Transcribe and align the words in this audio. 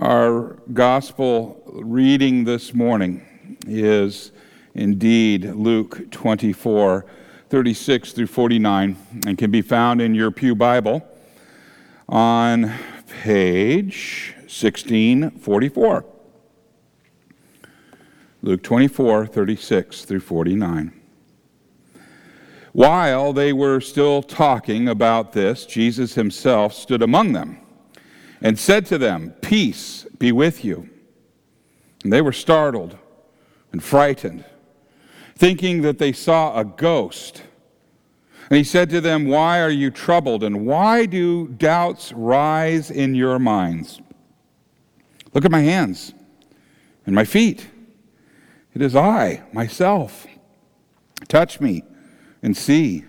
Our 0.00 0.56
gospel 0.72 1.60
reading 1.66 2.44
this 2.44 2.72
morning 2.72 3.56
is 3.66 4.30
indeed 4.72 5.46
Luke 5.46 6.12
24, 6.12 7.04
36 7.50 8.12
through 8.12 8.28
49, 8.28 8.96
and 9.26 9.36
can 9.36 9.50
be 9.50 9.60
found 9.60 10.00
in 10.00 10.14
your 10.14 10.30
Pew 10.30 10.54
Bible 10.54 11.04
on 12.08 12.72
page 13.22 14.34
1644. 14.42 16.04
Luke 18.42 18.62
24, 18.62 19.26
36 19.26 20.04
through 20.04 20.20
49. 20.20 20.92
While 22.70 23.32
they 23.32 23.52
were 23.52 23.80
still 23.80 24.22
talking 24.22 24.88
about 24.88 25.32
this, 25.32 25.66
Jesus 25.66 26.14
himself 26.14 26.72
stood 26.72 27.02
among 27.02 27.32
them 27.32 27.58
and 28.40 28.58
said 28.58 28.86
to 28.86 28.98
them, 28.98 29.34
Peace 29.40 30.06
be 30.18 30.32
with 30.32 30.64
you. 30.64 30.88
And 32.04 32.12
they 32.12 32.22
were 32.22 32.32
startled 32.32 32.96
and 33.72 33.82
frightened, 33.82 34.44
thinking 35.34 35.82
that 35.82 35.98
they 35.98 36.12
saw 36.12 36.58
a 36.58 36.64
ghost. 36.64 37.42
And 38.50 38.56
he 38.56 38.64
said 38.64 38.88
to 38.90 39.00
them, 39.00 39.26
Why 39.26 39.60
are 39.60 39.70
you 39.70 39.90
troubled, 39.90 40.42
and 40.42 40.66
why 40.66 41.06
do 41.06 41.48
doubts 41.48 42.12
rise 42.12 42.90
in 42.90 43.14
your 43.14 43.38
minds? 43.38 44.00
Look 45.34 45.44
at 45.44 45.50
my 45.50 45.60
hands 45.60 46.14
and 47.04 47.14
my 47.14 47.24
feet. 47.24 47.68
It 48.74 48.82
is 48.82 48.96
I, 48.96 49.42
myself. 49.52 50.26
Touch 51.26 51.60
me 51.60 51.82
and 52.42 52.56
see. 52.56 53.04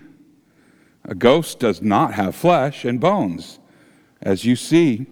A 1.04 1.14
ghost 1.14 1.60
does 1.60 1.80
not 1.80 2.14
have 2.14 2.34
flesh 2.34 2.84
and 2.84 3.00
bones, 3.00 3.58
as 4.20 4.44
you 4.44 4.56
see 4.56 5.06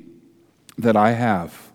that 0.79 0.97
I 0.97 1.13
have. 1.13 1.73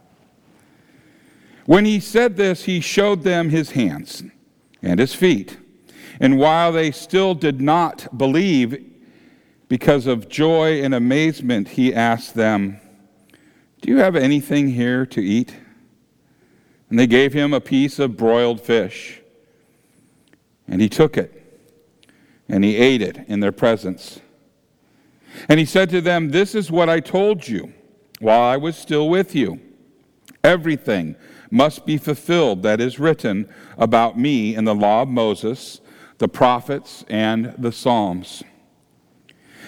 When 1.66 1.86
he 1.86 2.00
said 2.00 2.36
this, 2.36 2.64
he 2.64 2.80
showed 2.80 3.24
them 3.24 3.50
his 3.50 3.72
hands 3.72 4.24
and 4.82 5.00
his 5.00 5.14
feet. 5.14 5.58
And 6.20 6.38
while 6.38 6.72
they 6.72 6.92
still 6.92 7.36
did 7.36 7.62
not 7.62 8.18
believe, 8.18 8.92
because 9.68 10.08
of 10.08 10.30
joy 10.30 10.84
and 10.84 10.94
amazement, 10.94 11.70
he 11.70 11.94
asked 11.94 12.36
them, 12.36 12.80
Do 13.82 13.90
you 13.90 13.98
have 13.98 14.16
anything 14.16 14.70
here 14.70 15.06
to 15.08 15.22
eat? 15.22 15.56
And 16.90 17.00
they 17.00 17.08
gave 17.08 17.34
him 17.34 17.54
a 17.54 17.62
piece 17.62 17.98
of 17.98 18.18
broiled 18.18 18.62
fish. 18.62 19.22
And 20.68 20.80
he 20.80 20.90
took 20.90 21.18
it, 21.18 21.62
and 22.48 22.64
he 22.64 22.78
ate 22.78 23.02
it 23.02 23.26
in 23.28 23.40
their 23.40 23.52
presence. 23.52 24.20
And 25.50 25.60
he 25.60 25.66
said 25.66 25.90
to 25.90 26.02
them, 26.02 26.30
This 26.30 26.56
is 26.56 26.70
what 26.70 26.90
I 26.90 27.00
told 27.00 27.48
you 27.48 27.74
while 28.24 28.42
I 28.42 28.56
was 28.56 28.78
still 28.78 29.10
with 29.10 29.36
you. 29.36 29.60
Everything 30.44 31.16
must 31.52 31.86
be 31.86 31.98
fulfilled 31.98 32.64
that 32.64 32.80
is 32.80 32.98
written 32.98 33.50
about 33.78 34.18
me 34.18 34.56
in 34.56 34.64
the 34.64 34.74
law 34.74 35.02
of 35.02 35.10
Moses, 35.10 35.82
the 36.20 36.30
prophets, 36.30 37.04
and 37.10 37.54
the 37.58 37.72
Psalms. 37.72 38.42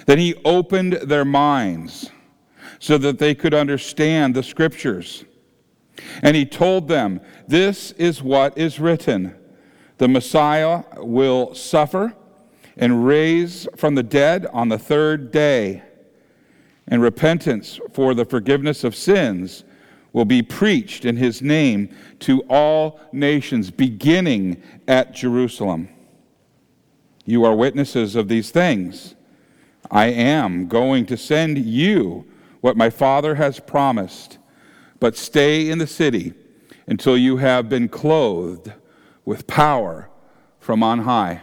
Then 0.05 0.19
he 0.19 0.35
opened 0.45 0.93
their 0.93 1.25
minds 1.25 2.09
so 2.79 2.97
that 2.97 3.19
they 3.19 3.35
could 3.35 3.53
understand 3.53 4.33
the 4.33 4.43
scriptures. 4.43 5.25
And 6.21 6.35
he 6.35 6.45
told 6.45 6.87
them, 6.87 7.19
This 7.47 7.91
is 7.91 8.23
what 8.23 8.57
is 8.57 8.79
written 8.79 9.35
the 9.97 10.07
Messiah 10.07 10.83
will 10.97 11.53
suffer 11.55 12.15
and 12.77 13.05
raise 13.05 13.67
from 13.75 13.95
the 13.95 14.03
dead 14.03 14.45
on 14.51 14.69
the 14.69 14.79
third 14.79 15.31
day 15.31 15.83
and 16.87 17.01
repentance 17.01 17.79
for 17.93 18.13
the 18.13 18.25
forgiveness 18.25 18.83
of 18.83 18.95
sins 18.95 19.63
will 20.13 20.25
be 20.25 20.41
preached 20.41 21.03
in 21.03 21.17
his 21.17 21.41
name 21.41 21.89
to 22.19 22.41
all 22.43 22.99
nations, 23.11 23.69
beginning 23.69 24.61
at 24.87 25.13
Jerusalem. 25.13 25.89
You 27.25 27.43
are 27.43 27.55
witnesses 27.55 28.15
of 28.15 28.27
these 28.27 28.51
things. 28.51 29.15
I 29.91 30.05
am 30.07 30.67
going 30.67 31.05
to 31.07 31.17
send 31.17 31.57
you 31.57 32.25
what 32.61 32.77
my 32.77 32.89
Father 32.89 33.35
has 33.35 33.59
promised, 33.59 34.37
but 34.99 35.17
stay 35.17 35.69
in 35.69 35.79
the 35.79 35.87
city 35.87 36.33
until 36.87 37.17
you 37.17 37.37
have 37.37 37.67
been 37.67 37.89
clothed 37.89 38.71
with 39.25 39.47
power 39.47 40.09
from 40.59 40.81
on 40.81 40.99
high. 40.99 41.41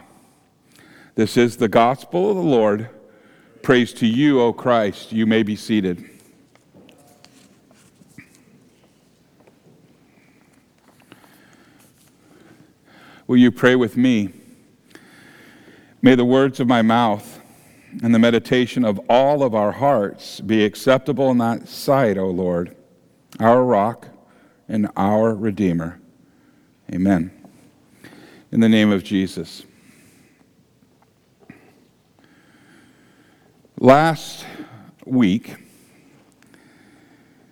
This 1.15 1.37
is 1.37 1.57
the 1.57 1.67
gospel 1.67 2.29
of 2.29 2.37
the 2.37 2.41
Lord. 2.41 2.89
Praise 3.63 3.93
to 3.93 4.05
you, 4.05 4.41
O 4.41 4.51
Christ. 4.51 5.13
You 5.13 5.25
may 5.25 5.41
be 5.41 5.55
seated. 5.55 6.03
Will 13.25 13.37
you 13.37 13.53
pray 13.53 13.77
with 13.77 13.95
me? 13.95 14.33
May 16.01 16.13
the 16.15 16.25
words 16.25 16.59
of 16.59 16.67
my 16.67 16.81
mouth 16.81 17.39
and 18.03 18.13
the 18.13 18.19
meditation 18.19 18.83
of 18.83 18.99
all 19.07 19.41
of 19.41 19.55
our 19.55 19.71
hearts 19.71 20.41
be 20.41 20.65
acceptable 20.65 21.31
in 21.31 21.37
that 21.37 21.69
sight, 21.69 22.17
O 22.17 22.27
Lord, 22.27 22.75
our 23.39 23.63
rock 23.63 24.09
and 24.67 24.89
our 24.97 25.33
Redeemer. 25.33 26.01
Amen. 26.93 27.31
In 28.51 28.59
the 28.59 28.67
name 28.67 28.91
of 28.91 29.05
Jesus. 29.05 29.63
Last 33.79 34.45
week, 35.03 35.55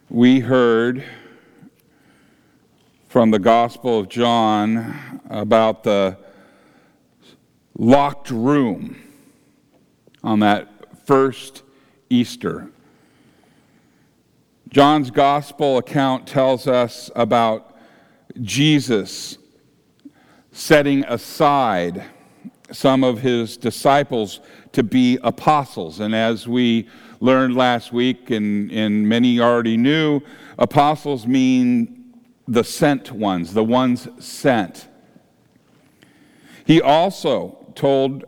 we 0.07 0.39
heard 0.39 1.03
from 3.09 3.31
the 3.31 3.39
Gospel 3.39 3.99
of 3.99 4.07
John 4.07 5.19
about 5.29 5.83
the 5.83 6.17
locked 7.75 8.29
room 8.29 8.97
on 10.23 10.39
that 10.41 10.69
first 11.07 11.63
Easter. 12.09 12.69
John's 14.69 15.09
Gospel 15.09 15.79
account 15.79 16.27
tells 16.27 16.67
us 16.67 17.09
about 17.15 17.75
Jesus 18.39 19.39
setting 20.51 21.03
aside 21.05 22.05
some 22.71 23.03
of 23.03 23.19
his 23.19 23.57
disciples 23.57 24.39
to 24.71 24.83
be 24.83 25.17
apostles. 25.23 25.99
And 25.99 26.15
as 26.15 26.47
we 26.47 26.87
learned 27.19 27.55
last 27.55 27.93
week, 27.93 28.31
and, 28.31 28.71
and 28.71 29.07
many 29.07 29.39
already 29.39 29.77
knew, 29.77 30.21
apostles 30.57 31.27
mean 31.27 32.13
the 32.47 32.63
sent 32.63 33.11
ones, 33.11 33.53
the 33.53 33.63
ones 33.63 34.07
sent. 34.19 34.87
He 36.65 36.81
also 36.81 37.57
told 37.75 38.25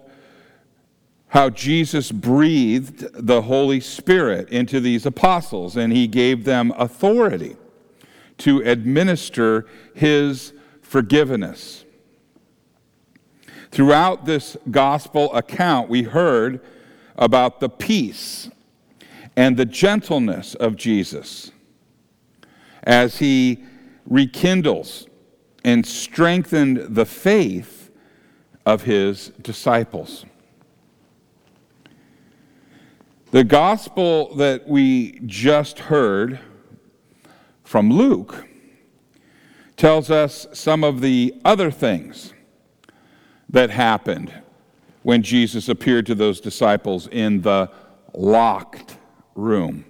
how 1.28 1.50
Jesus 1.50 2.12
breathed 2.12 3.08
the 3.14 3.42
Holy 3.42 3.80
Spirit 3.80 4.50
into 4.50 4.80
these 4.80 5.06
apostles, 5.06 5.76
and 5.76 5.92
he 5.92 6.06
gave 6.06 6.44
them 6.44 6.72
authority 6.78 7.56
to 8.38 8.60
administer 8.60 9.66
his 9.96 10.54
forgiveness. 10.82 11.86
Throughout 13.74 14.26
this 14.26 14.56
gospel 14.70 15.34
account, 15.34 15.90
we 15.90 16.04
heard 16.04 16.60
about 17.18 17.60
the 17.60 17.70
peace 17.70 18.52
and 19.36 19.58
the 19.58 19.66
gentleness 19.66 20.54
of 20.54 20.76
Jesus 20.76 21.52
as 22.84 23.18
he 23.18 23.64
rekindles 24.06 25.08
and 25.66 25.88
strengthened 25.88 26.96
the 26.96 27.06
faith 27.08 27.90
of 28.64 28.84
his 28.84 29.30
disciples. 29.42 30.24
The 33.32 33.44
gospel 33.44 34.36
that 34.36 34.68
we 34.68 35.20
just 35.26 35.80
heard 35.80 36.40
from 37.64 37.90
Luke 37.90 38.46
tells 39.78 40.12
us 40.12 40.46
some 40.54 40.84
of 40.84 41.02
the 41.02 41.34
other 41.44 41.72
things 41.72 42.36
that 43.54 43.70
happened 43.70 44.34
when 45.04 45.22
Jesus 45.22 45.70
appeared 45.70 46.06
to 46.08 46.16
those 46.16 46.42
disciples 46.42 47.08
in 47.08 47.42
the 47.42 47.70
locked 48.14 48.98
room. 49.36 49.86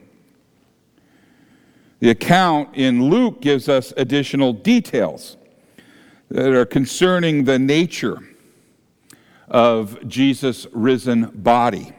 The 1.99 2.09
account 2.09 2.75
in 2.75 3.09
Luke 3.09 3.39
gives 3.41 3.69
us 3.69 3.93
additional 3.95 4.51
details 4.51 5.37
that 6.29 6.51
are 6.53 6.65
concerning 6.65 7.45
the 7.45 7.57
nature 7.57 8.19
of 9.47 10.07
Jesus' 10.07 10.67
risen 10.73 11.31
body. 11.33 11.93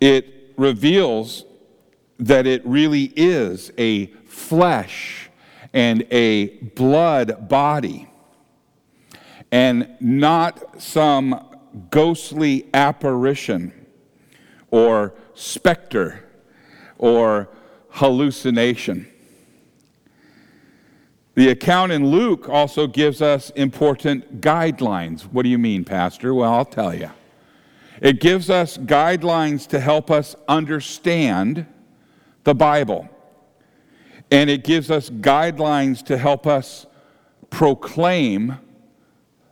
It 0.00 0.52
reveals 0.58 1.44
that 2.18 2.46
it 2.46 2.66
really 2.66 3.12
is 3.16 3.72
a 3.78 4.06
flesh 4.26 5.30
and 5.72 6.06
a 6.10 6.48
blood 6.74 7.48
body 7.48 8.08
and 9.50 9.96
not 10.00 10.80
some 10.80 11.58
ghostly 11.90 12.68
apparition 12.74 13.72
or 14.70 15.14
specter 15.34 16.24
or 16.98 17.48
hallucination. 17.90 19.06
The 21.34 21.50
account 21.50 21.92
in 21.92 22.06
Luke 22.06 22.48
also 22.48 22.86
gives 22.86 23.20
us 23.20 23.50
important 23.50 24.40
guidelines. 24.40 25.22
What 25.22 25.42
do 25.42 25.50
you 25.50 25.58
mean, 25.58 25.84
Pastor? 25.84 26.32
Well, 26.32 26.52
I'll 26.52 26.64
tell 26.64 26.94
you. 26.94 27.10
It 28.00 28.20
gives 28.20 28.48
us 28.50 28.78
guidelines 28.78 29.66
to 29.68 29.80
help 29.80 30.10
us 30.10 30.34
understand 30.48 31.66
the 32.44 32.54
Bible. 32.54 33.08
And 34.30 34.48
it 34.48 34.64
gives 34.64 34.90
us 34.90 35.10
guidelines 35.10 36.04
to 36.06 36.16
help 36.16 36.46
us 36.46 36.86
proclaim 37.50 38.58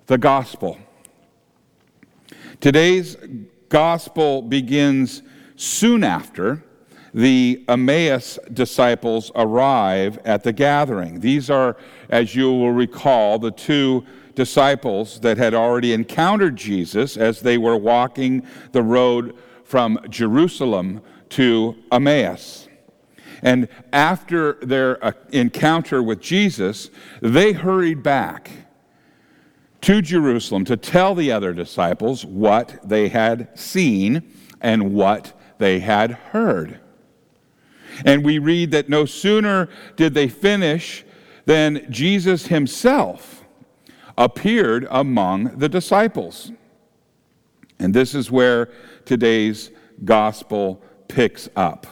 the 0.07 0.19
gospel. 0.19 0.79
Today's 2.61 3.17
gospel 3.69 4.43
begins 4.43 5.23
soon 5.57 6.05
after 6.05 6.63
the 7.13 7.65
Emmaus 7.69 8.39
disciples 8.53 9.31
arrive 9.35 10.19
at 10.25 10.43
the 10.43 10.53
gathering. 10.53 11.21
These 11.21 11.49
are, 11.49 11.77
as 12.11 12.35
you 12.35 12.53
will 12.53 12.73
recall, 12.73 13.39
the 13.39 13.53
two 13.53 14.05
disciples 14.35 15.21
that 15.21 15.39
had 15.39 15.55
already 15.55 15.93
encountered 15.93 16.57
Jesus 16.57 17.17
as 17.17 17.41
they 17.41 17.57
were 17.57 17.77
walking 17.77 18.47
the 18.73 18.83
road 18.83 19.37
from 19.65 19.99
Jerusalem 20.11 21.01
to 21.31 21.77
Emmaus. 21.93 22.69
And 23.43 23.69
after 23.93 24.55
their 24.55 25.05
uh, 25.05 25.13
encounter 25.31 26.03
with 26.03 26.21
Jesus, 26.21 26.91
they 27.21 27.53
hurried 27.53 28.03
back 28.03 28.51
to 29.85 30.01
Jerusalem 30.01 30.65
to 30.65 30.79
tell 30.79 31.15
the 31.15 31.31
other 31.31 31.53
disciples 31.53 32.25
what 32.25 32.79
they 32.83 33.09
had 33.09 33.59
seen 33.59 34.33
and 34.63 34.95
what 34.95 35.39
they 35.59 35.79
had 35.79 36.11
heard. 36.11 36.81
And 38.03 38.25
we 38.25 38.39
read 38.39 38.71
that 38.71 38.89
no 38.89 39.05
sooner 39.05 39.69
did 39.97 40.15
they 40.15 40.27
finish 40.27 41.05
than 41.45 41.87
Jesus 41.91 42.47
himself 42.47 43.45
appeared 44.17 44.87
among 44.91 45.59
the 45.59 45.69
disciples. 45.69 46.51
And 47.79 47.93
this 47.93 48.15
is 48.15 48.31
where 48.31 48.71
today's 49.05 49.71
gospel 50.03 50.83
picks 51.09 51.51
up. 51.57 51.87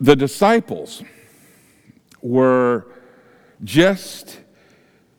The 0.00 0.14
disciples 0.14 1.02
were 2.22 2.86
just 3.64 4.40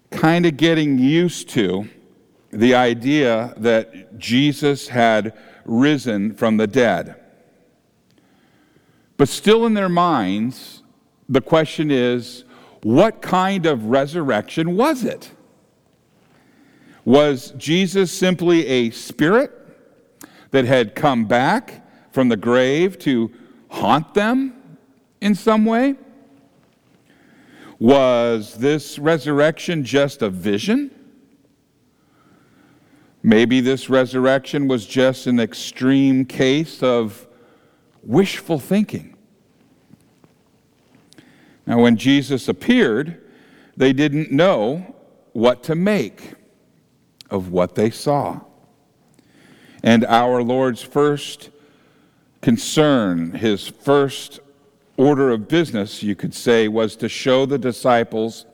kind 0.09 0.45
of 0.45 0.57
getting 0.57 0.97
used 0.97 1.49
to 1.49 1.88
the 2.51 2.75
idea 2.75 3.53
that 3.57 4.17
Jesus 4.17 4.89
had 4.89 5.33
risen 5.65 6.33
from 6.33 6.57
the 6.57 6.67
dead. 6.67 7.15
But 9.17 9.29
still 9.29 9.65
in 9.65 9.73
their 9.73 9.89
minds, 9.89 10.83
the 11.29 11.41
question 11.41 11.91
is 11.91 12.43
what 12.81 13.21
kind 13.21 13.65
of 13.65 13.85
resurrection 13.85 14.75
was 14.75 15.03
it? 15.03 15.31
Was 17.05 17.51
Jesus 17.51 18.11
simply 18.11 18.65
a 18.67 18.89
spirit 18.91 19.51
that 20.51 20.65
had 20.65 20.95
come 20.95 21.25
back 21.25 21.88
from 22.11 22.29
the 22.29 22.38
grave 22.38 22.99
to 22.99 23.31
haunt 23.69 24.13
them 24.13 24.77
in 25.21 25.35
some 25.35 25.65
way? 25.65 25.95
Was 27.81 28.57
this 28.57 29.00
resurrection 29.00 29.83
just 29.83 30.22
a 30.22 30.30
vision? 30.30 30.92
Maybe 33.24 33.60
this 33.60 33.89
resurrection 33.89 34.68
was 34.68 34.86
just 34.86 35.25
an 35.25 35.39
extreme 35.39 36.25
case 36.25 36.83
of 36.83 37.28
wishful 38.04 38.60
thinking. 38.60 39.18
Now, 41.66 41.81
when 41.81 41.98
Jesus 41.98 42.48
appeared, 42.48 43.19
they 43.75 43.94
didn't 43.94 44.31
know 44.31 44.95
what 45.34 45.63
to 45.63 45.74
make 45.74 46.36
of 47.31 47.51
what 47.51 47.74
they 47.74 47.89
saw. 47.89 48.42
And 49.81 50.06
our 50.06 50.44
Lord's 50.44 50.84
first 50.84 51.50
concern, 52.42 53.31
his 53.31 53.68
first 53.68 54.39
order 55.01 55.31
of 55.31 55.48
business, 55.48 56.03
you 56.03 56.15
could 56.15 56.33
say, 56.33 56.68
was 56.68 56.95
to 56.98 57.09
show 57.09 57.45
the 57.45 57.57
disciples 57.57 58.45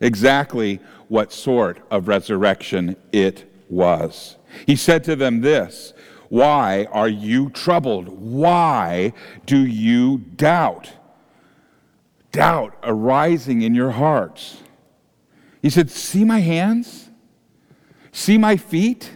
exactly 0.00 0.80
what 1.08 1.32
sort 1.32 1.78
of 1.90 2.08
resurrection 2.08 2.96
it 3.12 3.44
was. 3.68 4.36
He 4.66 4.76
said 4.76 5.04
to 5.04 5.14
them 5.14 5.42
this 5.42 5.92
Why 6.28 6.86
are 6.90 7.08
you 7.08 7.50
troubled? 7.50 8.08
Why 8.08 9.12
do 9.44 9.58
you 9.58 10.18
doubt? 10.18 10.92
Doubt 12.32 12.76
arising 12.82 13.62
in 13.62 13.74
your 13.74 13.90
hearts. 13.90 14.58
He 15.60 15.68
said, 15.68 15.90
See 15.90 16.24
my 16.24 16.40
hands? 16.40 17.10
See 18.12 18.38
my 18.38 18.56
feet? 18.56 19.10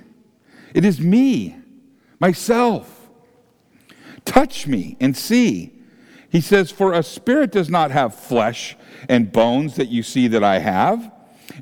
It 0.74 0.84
is 0.84 1.00
me, 1.00 1.56
myself. 2.18 3.08
Touch 4.24 4.66
me 4.66 4.96
and 5.00 5.16
see. 5.16 5.73
He 6.34 6.40
says, 6.40 6.72
For 6.72 6.92
a 6.92 7.04
spirit 7.04 7.52
does 7.52 7.70
not 7.70 7.92
have 7.92 8.12
flesh 8.12 8.76
and 9.08 9.30
bones 9.30 9.76
that 9.76 9.88
you 9.88 10.02
see 10.02 10.26
that 10.26 10.42
I 10.42 10.58
have. 10.58 11.12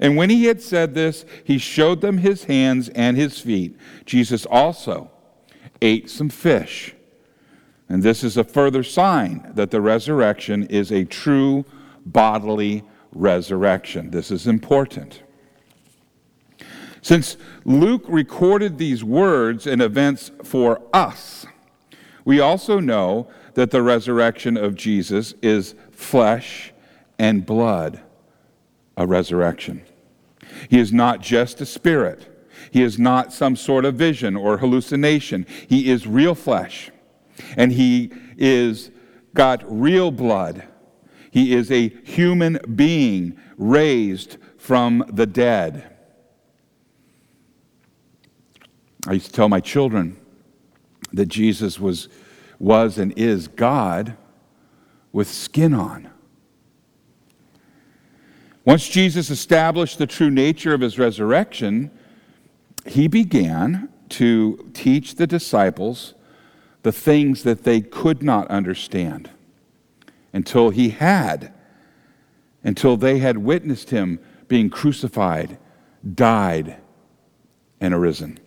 And 0.01 0.17
when 0.17 0.31
he 0.31 0.47
had 0.47 0.63
said 0.63 0.95
this, 0.95 1.27
he 1.45 1.59
showed 1.59 2.01
them 2.01 2.17
his 2.17 2.45
hands 2.45 2.89
and 2.89 3.15
his 3.15 3.39
feet. 3.39 3.77
Jesus 4.07 4.47
also 4.47 5.11
ate 5.83 6.09
some 6.09 6.31
fish. 6.31 6.95
And 7.91 8.03
this 8.03 8.25
is 8.25 8.39
a 8.39 8.45
further 8.45 8.83
sign 8.83 9.53
that 9.57 9.71
the 9.71 9.83
resurrection 9.83 10.63
is 10.69 10.91
a 10.91 11.05
true 11.05 11.67
bodily 12.07 12.83
resurrection. 13.13 14.11
This 14.11 14.31
is 14.31 14.47
important. 14.47 15.21
Since 17.03 17.37
Luke 17.67 18.07
recorded 18.09 18.79
these 18.79 19.05
words 19.05 19.67
and 19.67 19.83
events 19.83 20.31
for 20.43 20.81
us, 20.95 21.45
we 22.25 22.41
also 22.41 22.81
know 22.81 23.29
that 23.55 23.71
the 23.71 23.83
resurrection 23.83 24.57
of 24.57 24.75
Jesus 24.75 25.35
is 25.43 25.75
flesh 25.91 26.73
and 27.19 27.45
blood 27.45 28.01
a 28.97 29.07
resurrection. 29.07 29.83
He 30.69 30.79
is 30.79 30.93
not 30.93 31.21
just 31.21 31.61
a 31.61 31.67
spirit. 31.67 32.29
He 32.71 32.83
is 32.83 32.99
not 32.99 33.33
some 33.33 33.57
sort 33.57 33.85
of 33.85 33.95
vision 33.95 34.37
or 34.37 34.59
hallucination. 34.59 35.47
He 35.69 35.91
is 35.91 36.07
real 36.07 36.35
flesh. 36.35 36.91
And 37.57 37.73
he 37.73 38.13
is 38.37 38.91
got 39.35 39.63
real 39.67 40.11
blood. 40.11 40.67
He 41.31 41.55
is 41.55 41.71
a 41.71 41.89
human 42.05 42.59
being 42.75 43.39
raised 43.57 44.37
from 44.59 45.05
the 45.09 45.27
dead. 45.27 45.89
I 49.09 49.15
used 49.15 49.27
to 49.27 49.33
tell 49.33 49.49
my 49.49 49.61
children 49.61 50.17
that 51.13 51.27
Jesus 51.27 51.81
was, 51.81 52.09
was 52.63 52.97
and 52.97 53.13
is 53.19 53.49
God 53.49 54.17
with 55.11 55.29
skin 55.29 55.75
on. 55.75 56.09
Once 58.65 58.89
Jesus 58.89 59.31
established 59.31 59.99
the 59.99 60.07
true 60.07 60.31
nature 60.31 60.73
of 60.73 60.81
his 60.81 60.97
resurrection, 60.97 61.91
he 62.87 63.09
began 63.09 63.89
to 64.11 64.71
teach 64.75 65.17
the 65.17 65.27
disciples 65.27 66.15
the 66.85 66.93
things 66.93 67.43
that 67.43 67.65
they 67.65 67.81
could 67.81 68.23
not 68.23 68.47
understand 68.47 69.29
until 70.33 70.71
he 70.71 70.91
had, 70.91 71.53
until 72.63 72.97
they 72.97 73.19
had 73.19 73.39
witnessed 73.39 73.91
him 73.91 74.21
being 74.47 74.71
crucified, 74.71 75.59
died, 76.15 76.77
and 77.81 77.93
arisen. 77.93 78.39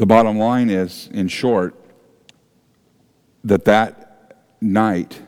The 0.00 0.06
bottom 0.06 0.38
line 0.38 0.70
is, 0.70 1.10
in 1.12 1.28
short, 1.28 1.74
that 3.44 3.66
that 3.66 4.34
night, 4.58 5.20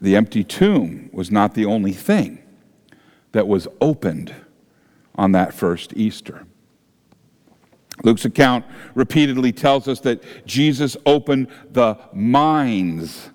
the 0.00 0.16
empty 0.16 0.42
tomb 0.42 1.10
was 1.12 1.30
not 1.30 1.52
the 1.52 1.66
only 1.66 1.92
thing 1.92 2.38
that 3.32 3.46
was 3.46 3.68
opened 3.82 4.34
on 5.14 5.32
that 5.32 5.52
first 5.52 5.92
Easter. 5.94 6.46
Luke's 8.02 8.24
account 8.24 8.64
repeatedly 8.94 9.52
tells 9.52 9.88
us 9.88 10.00
that 10.00 10.46
Jesus 10.46 10.96
opened 11.04 11.48
the 11.70 11.98
minds 12.14 13.28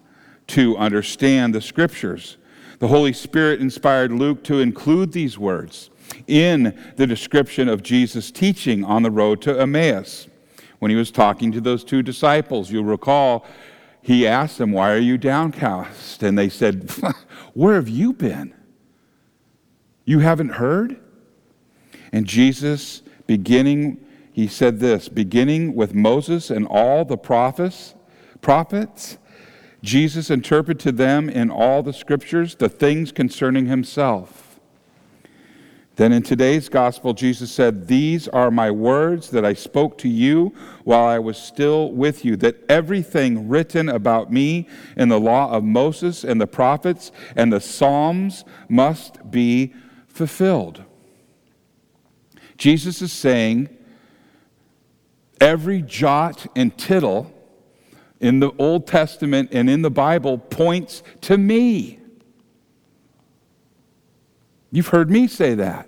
to 0.47 0.75
understand 0.75 1.53
the 1.53 1.61
scriptures. 1.61 2.37
The 2.79 2.87
Holy 2.87 3.13
Spirit 3.13 3.61
inspired 3.61 4.11
Luke 4.11 4.43
to 4.45 4.59
include 4.59 5.11
these 5.11 5.37
words 5.37 5.91
in 6.27 6.77
the 6.95 7.07
description 7.07 7.67
of 7.69 7.83
Jesus' 7.83 8.31
teaching 8.31 8.83
on 8.83 9.03
the 9.03 9.11
road 9.11 9.41
to 9.43 9.59
Emmaus. 9.59 10.27
When 10.79 10.91
he 10.91 10.97
was 10.97 11.11
talking 11.11 11.51
to 11.53 11.61
those 11.61 11.83
two 11.83 12.01
disciples, 12.01 12.71
you'll 12.71 12.83
recall 12.83 13.45
he 14.01 14.27
asked 14.27 14.57
them, 14.57 14.71
Why 14.71 14.91
are 14.91 14.97
you 14.97 15.17
downcast? 15.17 16.23
And 16.23 16.37
they 16.37 16.49
said, 16.49 16.91
Where 17.53 17.75
have 17.75 17.87
you 17.87 18.13
been? 18.13 18.53
You 20.05 20.19
haven't 20.19 20.49
heard? 20.49 20.99
And 22.11 22.25
Jesus, 22.25 23.01
beginning 23.27 24.03
he 24.33 24.47
said 24.47 24.79
this 24.79 25.07
beginning 25.09 25.75
with 25.75 25.93
Moses 25.93 26.49
and 26.49 26.65
all 26.67 27.05
the 27.05 27.17
prophets, 27.17 27.93
prophets, 28.41 29.19
Jesus 29.83 30.31
interpreted 30.31 30.79
to 30.81 30.91
them 30.91 31.29
in 31.29 31.51
all 31.51 31.83
the 31.83 31.93
scriptures 31.93 32.55
the 32.55 32.67
things 32.67 33.11
concerning 33.11 33.67
himself. 33.67 34.42
Then 35.95 36.11
in 36.11 36.23
today's 36.23 36.69
gospel, 36.69 37.13
Jesus 37.13 37.51
said, 37.51 37.87
These 37.87 38.27
are 38.27 38.49
my 38.49 38.71
words 38.71 39.29
that 39.29 39.45
I 39.45 39.53
spoke 39.53 39.99
to 39.99 40.09
you 40.09 40.53
while 40.83 41.05
I 41.05 41.19
was 41.19 41.37
still 41.37 41.91
with 41.91 42.25
you, 42.25 42.35
that 42.37 42.63
everything 42.67 43.47
written 43.47 43.89
about 43.89 44.31
me 44.31 44.67
in 44.97 45.09
the 45.09 45.19
law 45.19 45.51
of 45.51 45.63
Moses 45.63 46.23
and 46.23 46.41
the 46.41 46.47
prophets 46.47 47.11
and 47.35 47.53
the 47.53 47.59
Psalms 47.59 48.43
must 48.67 49.29
be 49.29 49.73
fulfilled. 50.07 50.83
Jesus 52.57 53.01
is 53.01 53.11
saying, 53.11 53.69
Every 55.39 55.81
jot 55.81 56.47
and 56.55 56.75
tittle 56.75 57.31
in 58.19 58.39
the 58.39 58.51
Old 58.57 58.87
Testament 58.87 59.49
and 59.51 59.69
in 59.69 59.83
the 59.83 59.91
Bible 59.91 60.39
points 60.39 61.03
to 61.21 61.37
me. 61.37 61.99
You've 64.73 64.87
heard 64.87 65.11
me 65.11 65.27
say 65.27 65.53
that. 65.53 65.87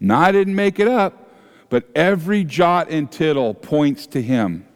No, 0.00 0.16
I 0.16 0.32
didn't 0.32 0.56
make 0.56 0.80
it 0.80 0.88
up, 0.88 1.30
but 1.70 1.88
every 1.94 2.42
jot 2.42 2.90
and 2.90 3.10
tittle 3.10 3.54
points 3.54 4.04
to 4.08 4.20
him. 4.20 4.66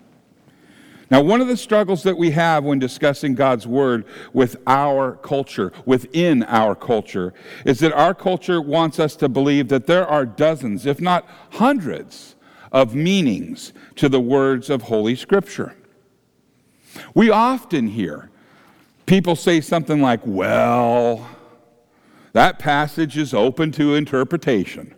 Now, 1.10 1.20
one 1.20 1.40
of 1.40 1.48
the 1.48 1.56
struggles 1.56 2.04
that 2.04 2.16
we 2.16 2.30
have 2.30 2.62
when 2.62 2.78
discussing 2.78 3.34
God's 3.34 3.66
Word 3.66 4.04
with 4.32 4.56
our 4.68 5.16
culture, 5.16 5.72
within 5.84 6.44
our 6.44 6.76
culture, 6.76 7.34
is 7.66 7.80
that 7.80 7.92
our 7.92 8.14
culture 8.14 8.62
wants 8.62 9.00
us 9.00 9.16
to 9.16 9.28
believe 9.28 9.66
that 9.70 9.88
there 9.88 10.06
are 10.06 10.24
dozens, 10.24 10.86
if 10.86 11.00
not 11.00 11.28
hundreds, 11.54 12.36
of 12.70 12.94
meanings 12.94 13.72
to 13.96 14.08
the 14.08 14.20
words 14.20 14.70
of 14.70 14.82
Holy 14.82 15.16
Scripture. 15.16 15.74
We 17.14 17.30
often 17.30 17.88
hear 17.88 18.30
people 19.06 19.34
say 19.34 19.60
something 19.60 20.00
like, 20.00 20.20
well, 20.24 21.28
that 22.32 22.58
passage 22.58 23.16
is 23.16 23.34
open 23.34 23.72
to 23.72 23.94
interpretation. 23.94 24.94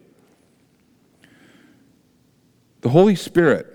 The 2.82 2.90
Holy 2.90 3.14
Spirit 3.14 3.66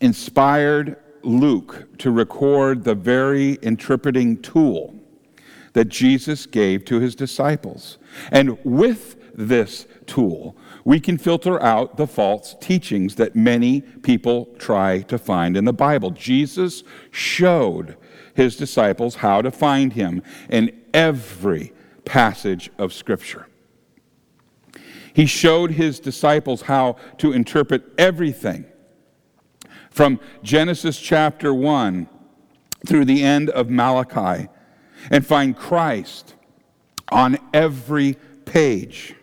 inspired 0.00 0.96
Luke 1.22 1.98
to 1.98 2.10
record 2.10 2.84
the 2.84 2.94
very 2.94 3.58
interpreting 3.62 4.40
tool 4.42 4.94
that 5.72 5.88
Jesus 5.88 6.46
gave 6.46 6.84
to 6.84 7.00
his 7.00 7.14
disciples. 7.14 7.98
And 8.30 8.58
with 8.64 9.16
this 9.34 9.86
tool, 10.06 10.56
we 10.84 11.00
can 11.00 11.16
filter 11.16 11.62
out 11.62 11.96
the 11.96 12.06
false 12.06 12.54
teachings 12.60 13.14
that 13.14 13.34
many 13.34 13.80
people 13.80 14.46
try 14.58 15.00
to 15.02 15.16
find 15.16 15.56
in 15.56 15.64
the 15.64 15.72
Bible. 15.72 16.10
Jesus 16.10 16.84
showed 17.10 17.96
his 18.34 18.56
disciples 18.56 19.16
how 19.16 19.40
to 19.40 19.50
find 19.50 19.94
him 19.94 20.22
in 20.50 20.82
every 20.92 21.72
passage 22.04 22.70
of 22.78 22.92
Scripture. 22.92 23.46
He 25.14 25.26
showed 25.26 25.72
his 25.72 26.00
disciples 26.00 26.62
how 26.62 26.96
to 27.18 27.32
interpret 27.32 27.84
everything 27.98 28.64
from 29.90 30.20
Genesis 30.42 30.98
chapter 30.98 31.52
1 31.52 32.08
through 32.86 33.04
the 33.04 33.22
end 33.22 33.50
of 33.50 33.68
Malachi 33.68 34.48
and 35.10 35.26
find 35.26 35.56
Christ 35.56 36.34
on 37.10 37.38
every 37.52 38.16
page. 38.44 39.14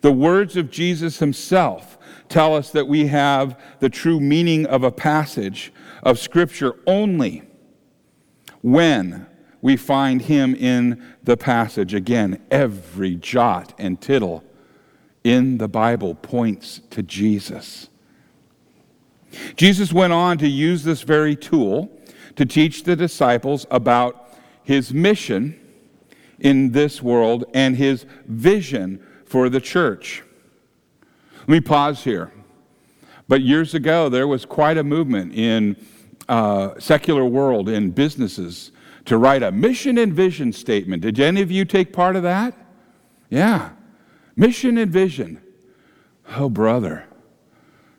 The 0.00 0.12
words 0.12 0.56
of 0.56 0.70
Jesus 0.70 1.18
himself 1.18 1.98
tell 2.28 2.54
us 2.54 2.70
that 2.70 2.88
we 2.88 3.06
have 3.08 3.60
the 3.80 3.90
true 3.90 4.18
meaning 4.18 4.66
of 4.66 4.82
a 4.82 4.90
passage 4.90 5.72
of 6.02 6.18
Scripture 6.18 6.74
only 6.86 7.42
when 8.62 9.26
we 9.62 9.76
find 9.76 10.22
him 10.22 10.54
in 10.54 11.02
the 11.24 11.36
passage. 11.36 11.94
Again, 11.94 12.40
every 12.50 13.16
jot 13.16 13.74
and 13.78 14.00
tittle 14.00 14.44
in 15.24 15.58
the 15.58 15.68
Bible 15.68 16.14
points 16.14 16.80
to 16.90 17.02
Jesus. 17.02 17.88
Jesus 19.56 19.92
went 19.92 20.12
on 20.12 20.38
to 20.38 20.48
use 20.48 20.84
this 20.84 21.02
very 21.02 21.36
tool 21.36 21.90
to 22.36 22.46
teach 22.46 22.84
the 22.84 22.96
disciples 22.96 23.66
about 23.70 24.34
his 24.62 24.92
mission 24.92 25.58
in 26.38 26.72
this 26.72 27.02
world 27.02 27.44
and 27.54 27.76
his 27.76 28.06
vision 28.26 29.04
for 29.24 29.48
the 29.48 29.60
church. 29.60 30.22
Let 31.40 31.48
me 31.48 31.60
pause 31.60 32.04
here. 32.04 32.32
But 33.28 33.42
years 33.42 33.74
ago, 33.74 34.08
there 34.08 34.28
was 34.28 34.44
quite 34.44 34.78
a 34.78 34.84
movement 34.84 35.34
in 35.34 35.76
uh, 36.28 36.78
secular 36.78 37.24
world 37.24 37.68
in 37.68 37.90
businesses 37.90 38.70
to 39.06 39.16
write 39.16 39.42
a 39.42 39.50
mission 39.50 39.98
and 39.98 40.12
vision 40.12 40.52
statement. 40.52 41.02
Did 41.02 41.18
any 41.18 41.40
of 41.40 41.50
you 41.50 41.64
take 41.64 41.92
part 41.92 42.16
of 42.16 42.22
that? 42.24 42.54
Yeah. 43.30 43.70
Mission 44.36 44.78
and 44.78 44.90
vision. 44.90 45.40
Oh, 46.36 46.48
brother. 46.48 47.06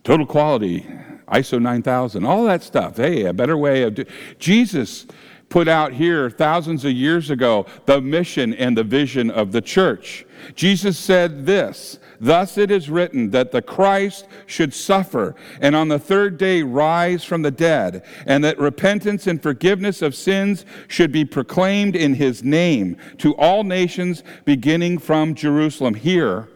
Total 0.03 0.25
quality 0.25 0.85
ISO 1.27 1.61
9000, 1.61 2.23
all 2.23 2.45
that 2.45 2.63
stuff. 2.63 2.97
Hey, 2.97 3.25
a 3.25 3.33
better 3.33 3.57
way 3.57 3.83
of 3.83 3.99
Jesus 4.39 5.05
put 5.49 5.67
out 5.67 5.93
here 5.93 6.29
thousands 6.29 6.83
of 6.85 6.91
years 6.91 7.29
ago 7.29 7.65
the 7.85 8.01
mission 8.01 8.53
and 8.53 8.77
the 8.77 8.83
vision 8.83 9.31
of 9.31 9.51
the 9.51 9.61
church. 9.61 10.25
Jesus 10.55 10.97
said 10.97 11.45
this 11.45 11.99
Thus 12.19 12.57
it 12.57 12.71
is 12.71 12.89
written 12.89 13.31
that 13.31 13.51
the 13.51 13.61
Christ 13.61 14.27
should 14.45 14.73
suffer 14.73 15.35
and 15.61 15.75
on 15.75 15.87
the 15.87 15.99
third 15.99 16.37
day 16.37 16.63
rise 16.63 17.23
from 17.23 17.41
the 17.41 17.51
dead, 17.51 18.03
and 18.25 18.43
that 18.43 18.59
repentance 18.59 19.27
and 19.27 19.41
forgiveness 19.41 20.01
of 20.01 20.15
sins 20.15 20.65
should 20.87 21.11
be 21.11 21.25
proclaimed 21.25 21.95
in 21.95 22.15
his 22.15 22.43
name 22.43 22.97
to 23.19 23.35
all 23.35 23.63
nations, 23.63 24.23
beginning 24.45 24.97
from 24.97 25.35
Jerusalem. 25.35 25.93
Here 25.93 26.47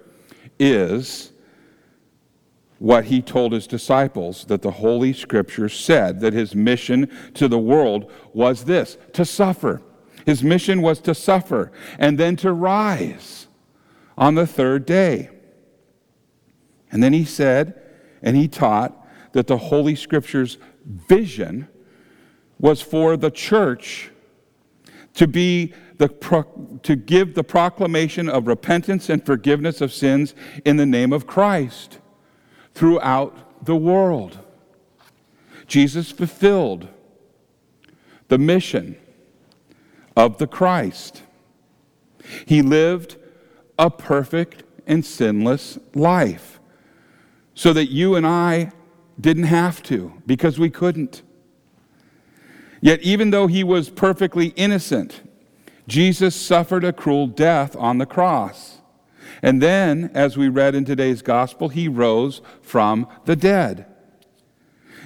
is 0.59 1.30
what 2.81 3.05
he 3.05 3.21
told 3.21 3.51
his 3.51 3.67
disciples 3.67 4.45
that 4.45 4.63
the 4.63 4.71
Holy 4.71 5.13
Scriptures 5.13 5.79
said 5.79 6.19
that 6.19 6.33
his 6.33 6.55
mission 6.55 7.07
to 7.35 7.47
the 7.47 7.59
world 7.59 8.11
was 8.33 8.63
this 8.63 8.97
to 9.13 9.23
suffer. 9.23 9.83
His 10.25 10.41
mission 10.41 10.81
was 10.81 10.99
to 11.01 11.13
suffer 11.13 11.71
and 11.99 12.17
then 12.17 12.35
to 12.37 12.51
rise 12.51 13.45
on 14.17 14.33
the 14.33 14.47
third 14.47 14.87
day. 14.87 15.29
And 16.91 17.03
then 17.03 17.13
he 17.13 17.23
said, 17.23 17.79
and 18.23 18.35
he 18.35 18.47
taught 18.47 19.07
that 19.33 19.45
the 19.45 19.57
Holy 19.57 19.93
Scriptures' 19.93 20.57
vision 20.83 21.67
was 22.57 22.81
for 22.81 23.15
the 23.15 23.29
church 23.29 24.09
to 25.13 25.27
be 25.27 25.71
the 25.97 26.07
to 26.81 26.95
give 26.95 27.35
the 27.35 27.43
proclamation 27.43 28.27
of 28.27 28.47
repentance 28.47 29.07
and 29.07 29.23
forgiveness 29.23 29.81
of 29.81 29.93
sins 29.93 30.33
in 30.65 30.77
the 30.77 30.85
name 30.87 31.13
of 31.13 31.27
Christ 31.27 31.99
throughout 32.73 33.65
the 33.65 33.75
world. 33.75 34.39
Jesus 35.67 36.11
fulfilled 36.11 36.87
the 38.27 38.37
mission 38.37 38.97
of 40.15 40.37
the 40.37 40.47
Christ. 40.47 41.23
He 42.45 42.61
lived 42.61 43.17
a 43.77 43.89
perfect 43.89 44.63
and 44.85 45.05
sinless 45.05 45.79
life 45.93 46.59
so 47.53 47.73
that 47.73 47.91
you 47.91 48.15
and 48.15 48.25
I 48.25 48.71
didn't 49.19 49.43
have 49.43 49.83
to 49.83 50.13
because 50.25 50.59
we 50.59 50.69
couldn't. 50.69 51.21
Yet, 52.81 53.01
even 53.01 53.29
though 53.29 53.47
he 53.47 53.63
was 53.63 53.89
perfectly 53.89 54.47
innocent, 54.55 55.21
Jesus 55.87 56.35
suffered 56.35 56.83
a 56.83 56.91
cruel 56.91 57.27
death 57.27 57.75
on 57.75 57.99
the 57.99 58.05
cross. 58.05 58.80
And 59.41 59.61
then, 59.61 60.11
as 60.13 60.37
we 60.37 60.49
read 60.49 60.75
in 60.75 60.85
today's 60.85 61.21
gospel, 61.21 61.69
he 61.69 61.87
rose 61.87 62.41
from 62.61 63.07
the 63.25 63.35
dead. 63.35 63.85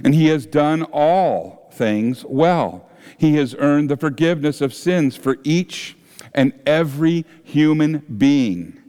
And 0.03 0.13
he 0.13 0.27
has 0.27 0.45
done 0.45 0.83
all 0.83 1.69
things 1.73 2.25
well. 2.25 2.89
He 3.17 3.35
has 3.35 3.55
earned 3.57 3.89
the 3.89 3.97
forgiveness 3.97 4.61
of 4.61 4.73
sins 4.73 5.15
for 5.15 5.37
each 5.43 5.95
and 6.33 6.51
every 6.65 7.25
human 7.43 7.99
being, 7.99 8.81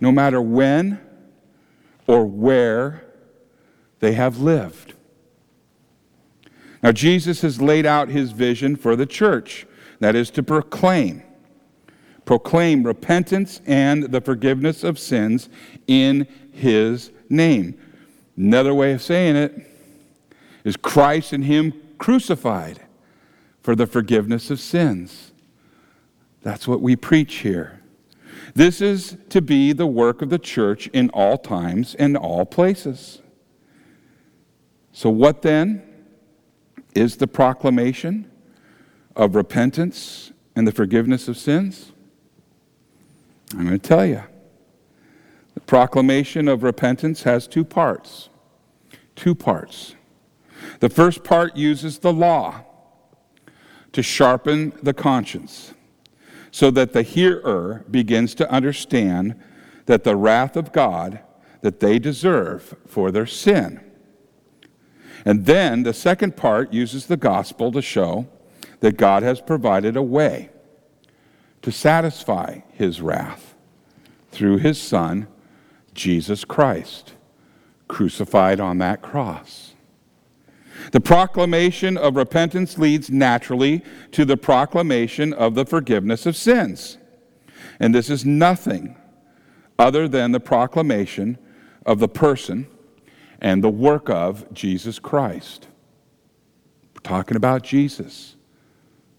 no 0.00 0.10
matter 0.10 0.40
when 0.40 1.00
or 2.06 2.24
where 2.24 3.04
they 4.00 4.12
have 4.12 4.38
lived. 4.38 4.94
Now, 6.82 6.92
Jesus 6.92 7.42
has 7.42 7.60
laid 7.60 7.86
out 7.86 8.08
his 8.08 8.32
vision 8.32 8.74
for 8.74 8.96
the 8.96 9.06
church 9.06 9.66
that 10.00 10.16
is 10.16 10.30
to 10.30 10.42
proclaim 10.42 11.22
proclaim 12.24 12.84
repentance 12.84 13.60
and 13.66 14.04
the 14.04 14.20
forgiveness 14.20 14.84
of 14.84 14.98
sins 14.98 15.48
in 15.86 16.26
his 16.52 17.10
name. 17.28 17.78
Another 18.36 18.74
way 18.74 18.92
of 18.92 19.02
saying 19.02 19.36
it 19.36 19.66
is 20.64 20.76
Christ 20.76 21.32
and 21.32 21.44
him 21.44 21.72
crucified 21.98 22.80
for 23.62 23.74
the 23.74 23.86
forgiveness 23.86 24.50
of 24.50 24.60
sins. 24.60 25.32
That's 26.42 26.66
what 26.66 26.80
we 26.80 26.96
preach 26.96 27.36
here. 27.36 27.80
This 28.54 28.80
is 28.80 29.16
to 29.30 29.40
be 29.40 29.72
the 29.72 29.86
work 29.86 30.20
of 30.20 30.28
the 30.28 30.38
church 30.38 30.88
in 30.88 31.10
all 31.10 31.38
times 31.38 31.94
and 31.94 32.16
all 32.16 32.44
places. 32.44 33.22
So, 34.92 35.08
what 35.08 35.42
then 35.42 35.82
is 36.94 37.16
the 37.16 37.26
proclamation 37.26 38.30
of 39.16 39.34
repentance 39.34 40.32
and 40.54 40.66
the 40.66 40.72
forgiveness 40.72 41.28
of 41.28 41.38
sins? 41.38 41.91
I'm 43.52 43.66
going 43.66 43.78
to 43.78 43.88
tell 43.88 44.06
you. 44.06 44.22
The 45.54 45.60
proclamation 45.60 46.48
of 46.48 46.62
repentance 46.62 47.24
has 47.24 47.46
two 47.46 47.64
parts. 47.64 48.30
Two 49.14 49.34
parts. 49.34 49.94
The 50.80 50.88
first 50.88 51.22
part 51.22 51.56
uses 51.56 51.98
the 51.98 52.12
law 52.12 52.64
to 53.92 54.02
sharpen 54.02 54.72
the 54.82 54.94
conscience 54.94 55.74
so 56.50 56.70
that 56.70 56.92
the 56.92 57.02
hearer 57.02 57.84
begins 57.90 58.34
to 58.36 58.50
understand 58.50 59.34
that 59.86 60.04
the 60.04 60.16
wrath 60.16 60.56
of 60.56 60.72
God 60.72 61.20
that 61.60 61.80
they 61.80 61.98
deserve 61.98 62.74
for 62.86 63.10
their 63.10 63.26
sin. 63.26 63.80
And 65.24 65.46
then 65.46 65.82
the 65.82 65.92
second 65.92 66.36
part 66.36 66.72
uses 66.72 67.06
the 67.06 67.16
gospel 67.16 67.70
to 67.72 67.82
show 67.82 68.28
that 68.80 68.96
God 68.96 69.22
has 69.22 69.40
provided 69.40 69.96
a 69.96 70.02
way 70.02 70.50
to 71.62 71.72
satisfy 71.72 72.60
his 72.72 73.00
wrath 73.00 73.54
through 74.30 74.58
his 74.58 74.80
Son, 74.80 75.28
Jesus 75.94 76.44
Christ, 76.44 77.14
crucified 77.88 78.60
on 78.60 78.78
that 78.78 79.02
cross. 79.02 79.74
The 80.90 81.00
proclamation 81.00 81.96
of 81.96 82.16
repentance 82.16 82.78
leads 82.78 83.10
naturally 83.10 83.82
to 84.12 84.24
the 84.24 84.36
proclamation 84.36 85.32
of 85.32 85.54
the 85.54 85.64
forgiveness 85.64 86.26
of 86.26 86.36
sins. 86.36 86.98
And 87.78 87.94
this 87.94 88.10
is 88.10 88.24
nothing 88.24 88.96
other 89.78 90.08
than 90.08 90.32
the 90.32 90.40
proclamation 90.40 91.38
of 91.86 91.98
the 91.98 92.08
person 92.08 92.66
and 93.40 93.62
the 93.62 93.70
work 93.70 94.08
of 94.08 94.52
Jesus 94.52 94.98
Christ. 94.98 95.68
We're 96.94 97.02
talking 97.02 97.36
about 97.36 97.62
Jesus, 97.62 98.36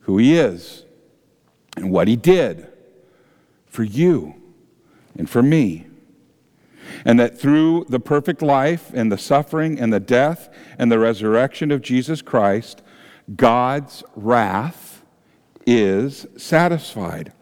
who 0.01 0.17
he 0.17 0.38
is, 0.38 0.85
and 1.75 1.92
what 1.92 2.08
he 2.08 2.15
did 2.15 2.68
for 3.65 3.84
you 3.84 4.36
and 5.18 5.30
for 5.30 5.42
me. 5.42 5.88
And 7.06 7.20
that 7.20 7.39
through 7.39 7.86
the 7.89 8.00
perfect 8.00 8.42
life 8.42 8.92
and 8.94 9.12
the 9.12 9.18
suffering 9.18 9.80
and 9.80 9.92
the 9.92 10.00
death 10.00 10.50
and 10.77 10.92
the 10.92 11.00
resurrection 11.00 11.72
of 11.72 11.82
Jesus 11.82 12.22
Christ, 12.22 12.82
God's 13.36 14.03
wrath 14.15 15.03
is 15.65 16.27
satisfied. 16.38 17.34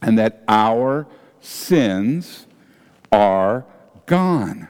And 0.00 0.18
that 0.18 0.42
our 0.48 1.06
sins 1.40 2.46
are 3.10 3.66
gone. 4.06 4.68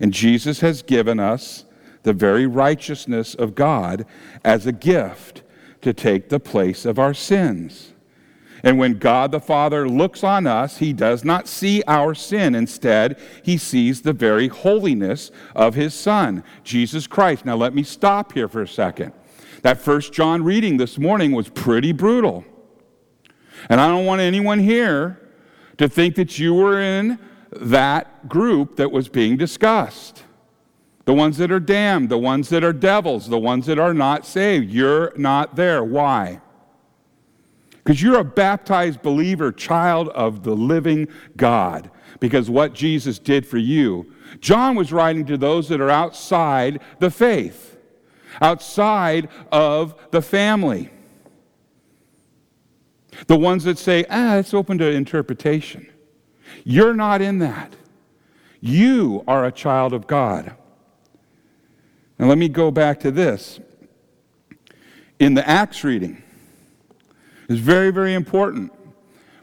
And 0.00 0.12
Jesus 0.12 0.60
has 0.60 0.82
given 0.82 1.20
us 1.20 1.64
the 2.02 2.12
very 2.12 2.46
righteousness 2.46 3.34
of 3.34 3.54
God 3.54 4.04
as 4.44 4.66
a 4.66 4.72
gift 4.72 5.42
to 5.82 5.92
take 5.92 6.28
the 6.28 6.40
place 6.40 6.84
of 6.84 6.98
our 6.98 7.14
sins. 7.14 7.92
And 8.64 8.78
when 8.78 8.98
God 8.98 9.32
the 9.32 9.40
Father 9.40 9.88
looks 9.88 10.22
on 10.22 10.46
us, 10.46 10.78
he 10.78 10.92
does 10.92 11.24
not 11.24 11.48
see 11.48 11.82
our 11.88 12.14
sin. 12.14 12.54
Instead, 12.54 13.18
he 13.42 13.56
sees 13.56 14.02
the 14.02 14.12
very 14.12 14.48
holiness 14.48 15.32
of 15.54 15.74
his 15.74 15.94
Son, 15.94 16.44
Jesus 16.62 17.08
Christ. 17.08 17.44
Now, 17.44 17.56
let 17.56 17.74
me 17.74 17.82
stop 17.82 18.32
here 18.32 18.46
for 18.48 18.62
a 18.62 18.68
second. 18.68 19.12
That 19.62 19.80
first 19.80 20.12
John 20.12 20.44
reading 20.44 20.76
this 20.76 20.98
morning 20.98 21.32
was 21.32 21.48
pretty 21.48 21.92
brutal. 21.92 22.44
And 23.68 23.80
I 23.80 23.88
don't 23.88 24.06
want 24.06 24.20
anyone 24.20 24.60
here 24.60 25.20
to 25.78 25.88
think 25.88 26.14
that 26.14 26.38
you 26.38 26.54
were 26.54 26.80
in 26.80 27.18
that 27.50 28.28
group 28.28 28.76
that 28.76 28.92
was 28.92 29.08
being 29.08 29.36
discussed. 29.36 30.22
The 31.04 31.14
ones 31.14 31.38
that 31.38 31.50
are 31.50 31.60
damned, 31.60 32.08
the 32.08 32.18
ones 32.18 32.48
that 32.50 32.62
are 32.62 32.72
devils, 32.72 33.28
the 33.28 33.38
ones 33.38 33.66
that 33.66 33.78
are 33.78 33.94
not 33.94 34.24
saved. 34.24 34.70
You're 34.70 35.12
not 35.16 35.56
there. 35.56 35.82
Why? 35.82 36.40
Because 37.70 38.00
you're 38.00 38.20
a 38.20 38.24
baptized 38.24 39.02
believer, 39.02 39.50
child 39.50 40.08
of 40.10 40.44
the 40.44 40.54
living 40.54 41.08
God. 41.36 41.90
Because 42.20 42.48
what 42.48 42.72
Jesus 42.72 43.18
did 43.18 43.44
for 43.44 43.58
you. 43.58 44.12
John 44.40 44.76
was 44.76 44.92
writing 44.92 45.26
to 45.26 45.36
those 45.36 45.68
that 45.68 45.80
are 45.80 45.90
outside 45.90 46.80
the 47.00 47.10
faith, 47.10 47.76
outside 48.40 49.28
of 49.50 49.94
the 50.12 50.22
family. 50.22 50.90
The 53.26 53.36
ones 53.36 53.64
that 53.64 53.78
say, 53.78 54.04
ah, 54.08 54.36
it's 54.36 54.54
open 54.54 54.78
to 54.78 54.88
interpretation. 54.88 55.88
You're 56.64 56.94
not 56.94 57.20
in 57.20 57.40
that. 57.40 57.74
You 58.60 59.24
are 59.26 59.44
a 59.44 59.52
child 59.52 59.92
of 59.92 60.06
God. 60.06 60.54
Now, 62.22 62.28
let 62.28 62.38
me 62.38 62.48
go 62.48 62.70
back 62.70 63.00
to 63.00 63.10
this. 63.10 63.58
In 65.18 65.34
the 65.34 65.46
Acts 65.48 65.82
reading, 65.82 66.22
it's 67.48 67.58
very, 67.58 67.90
very 67.90 68.14
important 68.14 68.72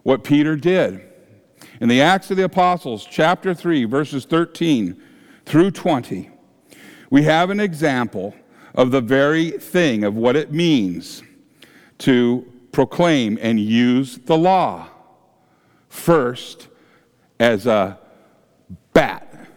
what 0.03 0.23
Peter 0.23 0.55
did. 0.55 1.01
In 1.81 1.89
the 1.89 2.01
Acts 2.01 2.31
of 2.31 2.37
the 2.37 2.45
Apostles, 2.45 3.05
chapter 3.05 3.53
3, 3.53 3.83
verses 3.83 4.23
13 4.23 4.95
through 5.45 5.71
20, 5.71 6.29
we 7.09 7.23
have 7.23 7.49
an 7.49 7.59
example 7.59 8.33
of 8.73 8.91
the 8.91 9.01
very 9.01 9.51
thing 9.51 10.05
of 10.05 10.15
what 10.15 10.37
it 10.37 10.53
means 10.53 11.21
to 11.97 12.49
proclaim 12.71 13.37
and 13.41 13.59
use 13.59 14.19
the 14.19 14.37
law. 14.37 14.87
First, 15.89 16.69
as 17.41 17.67
a 17.67 17.99
bat 18.93 19.49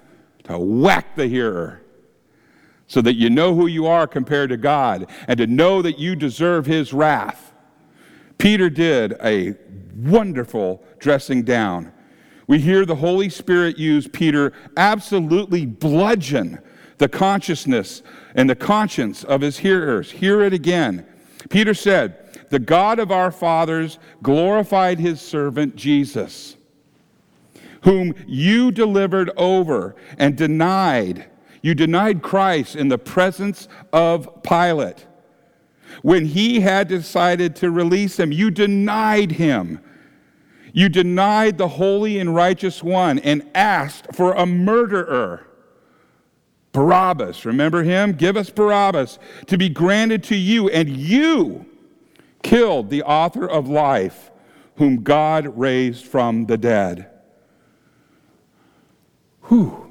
to 0.42 0.58
whack 0.58 1.14
the 1.14 1.28
hearer 1.28 1.82
so 2.92 3.00
that 3.00 3.14
you 3.14 3.30
know 3.30 3.54
who 3.54 3.68
you 3.68 3.86
are 3.86 4.06
compared 4.06 4.50
to 4.50 4.58
God 4.58 5.06
and 5.26 5.38
to 5.38 5.46
know 5.46 5.80
that 5.80 5.98
you 5.98 6.14
deserve 6.14 6.66
his 6.66 6.92
wrath. 6.92 7.54
Peter 8.36 8.68
did 8.68 9.14
a 9.24 9.54
wonderful 9.96 10.84
dressing 10.98 11.42
down. 11.42 11.90
We 12.46 12.58
hear 12.58 12.84
the 12.84 12.96
Holy 12.96 13.30
Spirit 13.30 13.78
use 13.78 14.06
Peter 14.06 14.52
absolutely 14.76 15.64
bludgeon 15.64 16.58
the 16.98 17.08
consciousness 17.08 18.02
and 18.34 18.50
the 18.50 18.54
conscience 18.54 19.24
of 19.24 19.40
his 19.40 19.56
hearers. 19.56 20.10
Hear 20.10 20.42
it 20.42 20.52
again. 20.52 21.06
Peter 21.48 21.72
said, 21.72 22.46
The 22.50 22.58
God 22.58 22.98
of 22.98 23.10
our 23.10 23.30
fathers 23.30 23.98
glorified 24.22 24.98
his 24.98 25.18
servant 25.18 25.76
Jesus 25.76 26.56
whom 27.84 28.14
you 28.28 28.70
delivered 28.70 29.30
over 29.36 29.96
and 30.18 30.36
denied. 30.36 31.28
You 31.62 31.74
denied 31.74 32.22
Christ 32.22 32.76
in 32.76 32.88
the 32.88 32.98
presence 32.98 33.68
of 33.92 34.42
Pilate. 34.42 35.06
When 36.02 36.26
he 36.26 36.60
had 36.60 36.88
decided 36.88 37.56
to 37.56 37.70
release 37.70 38.18
him, 38.18 38.32
you 38.32 38.50
denied 38.50 39.32
him. 39.32 39.80
You 40.72 40.88
denied 40.88 41.58
the 41.58 41.68
holy 41.68 42.18
and 42.18 42.34
righteous 42.34 42.82
one 42.82 43.18
and 43.20 43.48
asked 43.54 44.14
for 44.14 44.32
a 44.32 44.46
murderer. 44.46 45.46
Barabbas, 46.72 47.44
remember 47.44 47.82
him? 47.82 48.12
Give 48.12 48.36
us 48.36 48.48
Barabbas 48.48 49.18
to 49.46 49.58
be 49.58 49.68
granted 49.68 50.24
to 50.24 50.36
you, 50.36 50.70
and 50.70 50.88
you 50.88 51.66
killed 52.42 52.88
the 52.88 53.02
author 53.02 53.46
of 53.46 53.68
life, 53.68 54.30
whom 54.76 55.02
God 55.02 55.58
raised 55.58 56.06
from 56.06 56.46
the 56.46 56.56
dead. 56.56 57.10
Who? 59.42 59.81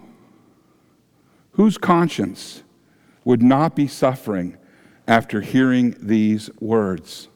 Whose 1.54 1.78
conscience 1.78 2.64
would 3.24 3.42
not 3.42 3.76
be 3.76 3.88
suffering 3.88 4.58
after 5.08 5.42
hearing 5.42 5.96
these 6.00 6.50
words? 6.60 7.28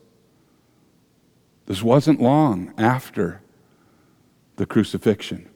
This 1.66 1.84
wasn't 1.84 2.22
long 2.22 2.74
after 2.78 3.42
the 4.56 4.66
crucifixion. 4.66 5.50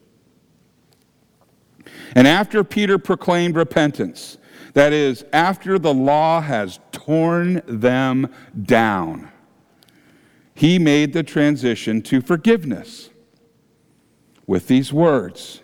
And 2.16 2.28
after 2.28 2.64
Peter 2.64 2.98
proclaimed 2.98 3.56
repentance, 3.56 4.38
that 4.74 4.94
is, 4.94 5.24
after 5.32 5.80
the 5.80 5.94
law 5.94 6.42
has 6.42 6.80
torn 6.92 7.62
them 7.66 8.32
down, 8.62 9.30
he 10.54 10.78
made 10.78 11.14
the 11.14 11.24
transition 11.24 12.02
to 12.04 12.22
forgiveness 12.22 13.10
with 14.46 14.68
these 14.68 14.92
words 14.92 15.62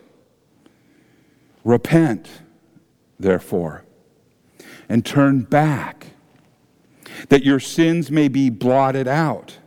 Repent, 1.64 2.30
therefore, 3.20 3.86
and 4.90 5.06
turn 5.06 5.42
back, 5.42 6.08
that 7.30 7.44
your 7.44 7.60
sins 7.60 8.12
may 8.12 8.28
be 8.28 8.50
blotted 8.50 9.08
out, 9.08 9.58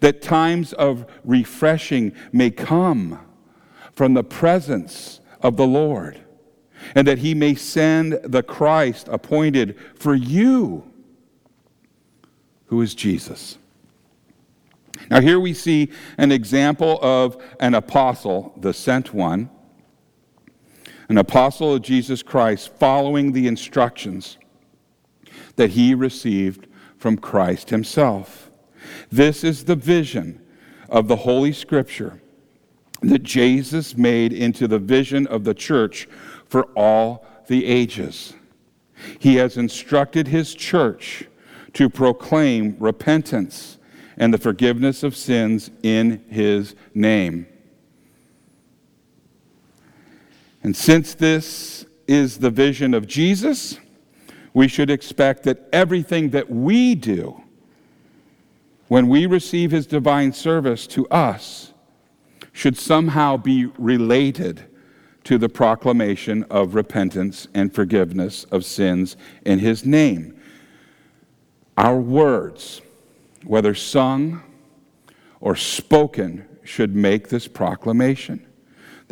that 0.00 0.22
times 0.22 0.72
of 0.74 1.06
refreshing 1.24 2.12
may 2.32 2.50
come 2.50 3.18
from 3.92 4.14
the 4.14 4.24
presence 4.24 5.20
of 5.40 5.56
the 5.56 5.66
Lord, 5.66 6.20
and 6.94 7.06
that 7.06 7.18
he 7.18 7.34
may 7.34 7.54
send 7.54 8.20
the 8.24 8.42
Christ 8.42 9.08
appointed 9.08 9.78
for 9.94 10.14
you, 10.14 10.90
who 12.66 12.80
is 12.80 12.94
Jesus. 12.94 13.58
Now, 15.10 15.20
here 15.20 15.38
we 15.38 15.52
see 15.52 15.90
an 16.16 16.32
example 16.32 16.98
of 17.02 17.42
an 17.60 17.74
apostle, 17.74 18.54
the 18.56 18.72
sent 18.72 19.12
one 19.12 19.50
an 21.12 21.18
apostle 21.18 21.74
of 21.74 21.82
Jesus 21.82 22.22
Christ, 22.22 22.72
following 22.78 23.32
the 23.32 23.46
instructions 23.46 24.38
that 25.56 25.72
he 25.72 25.94
received 25.94 26.66
from 26.96 27.18
Christ 27.18 27.68
himself. 27.68 28.50
This 29.10 29.44
is 29.44 29.66
the 29.66 29.76
vision 29.76 30.40
of 30.88 31.08
the 31.08 31.16
Holy 31.16 31.52
Scripture 31.52 32.22
that 33.02 33.22
Jesus 33.24 33.94
made 33.94 34.32
into 34.32 34.66
the 34.66 34.78
vision 34.78 35.26
of 35.26 35.44
the 35.44 35.52
church 35.52 36.08
for 36.48 36.62
all 36.74 37.26
the 37.46 37.66
ages. 37.66 38.32
He 39.18 39.34
has 39.34 39.58
instructed 39.58 40.28
his 40.28 40.54
church 40.54 41.28
to 41.74 41.90
proclaim 41.90 42.74
repentance 42.80 43.76
and 44.16 44.32
the 44.32 44.38
forgiveness 44.38 45.02
of 45.02 45.14
sins 45.14 45.70
in 45.82 46.24
his 46.30 46.74
name. 46.94 47.48
And 50.62 50.76
since 50.76 51.14
this 51.14 51.84
is 52.06 52.38
the 52.38 52.50
vision 52.50 52.94
of 52.94 53.06
Jesus, 53.06 53.78
we 54.54 54.68
should 54.68 54.90
expect 54.90 55.42
that 55.44 55.68
everything 55.72 56.30
that 56.30 56.50
we 56.50 56.94
do 56.94 57.42
when 58.88 59.08
we 59.08 59.26
receive 59.26 59.70
his 59.70 59.86
divine 59.86 60.32
service 60.32 60.86
to 60.88 61.08
us 61.08 61.72
should 62.52 62.76
somehow 62.76 63.36
be 63.36 63.66
related 63.78 64.64
to 65.24 65.38
the 65.38 65.48
proclamation 65.48 66.44
of 66.44 66.74
repentance 66.74 67.48
and 67.54 67.74
forgiveness 67.74 68.44
of 68.44 68.64
sins 68.64 69.16
in 69.46 69.58
his 69.58 69.86
name. 69.86 70.38
Our 71.78 71.98
words, 71.98 72.82
whether 73.44 73.74
sung 73.74 74.42
or 75.40 75.56
spoken, 75.56 76.46
should 76.62 76.94
make 76.94 77.28
this 77.28 77.48
proclamation. 77.48 78.46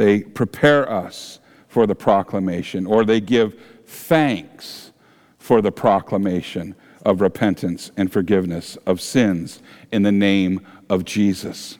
They 0.00 0.22
prepare 0.22 0.90
us 0.90 1.40
for 1.68 1.86
the 1.86 1.94
proclamation, 1.94 2.86
or 2.86 3.04
they 3.04 3.20
give 3.20 3.60
thanks 3.84 4.92
for 5.36 5.60
the 5.60 5.70
proclamation 5.70 6.74
of 7.04 7.20
repentance 7.20 7.92
and 7.98 8.10
forgiveness 8.10 8.78
of 8.86 8.98
sins 8.98 9.60
in 9.92 10.02
the 10.02 10.10
name 10.10 10.66
of 10.88 11.04
Jesus. 11.04 11.78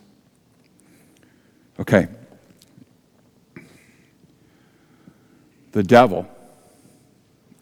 Okay. 1.79 2.09
The 5.73 5.83
devil 5.83 6.29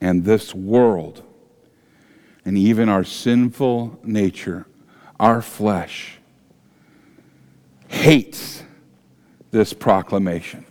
and 0.00 0.24
this 0.24 0.56
world 0.56 1.22
and 2.44 2.58
even 2.58 2.88
our 2.88 3.04
sinful 3.04 4.00
nature, 4.02 4.66
our 5.20 5.40
flesh, 5.40 6.18
hates 7.86 8.64
this 9.50 9.72
proclamation. 9.72 10.64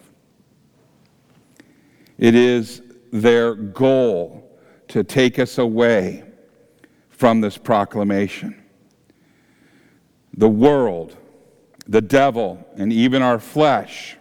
It 2.17 2.35
is 2.35 2.81
their 3.11 3.55
goal 3.55 4.59
to 4.89 5.03
take 5.03 5.39
us 5.39 5.57
away 5.57 6.23
from 7.09 7.41
this 7.41 7.57
proclamation. 7.57 8.63
The 10.35 10.49
world, 10.49 11.17
the 11.87 12.01
devil, 12.01 12.65
and 12.75 12.93
even 12.93 13.21
our 13.21 13.39
flesh 13.39 14.17